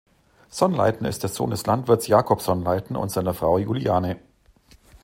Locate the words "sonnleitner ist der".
0.49-1.29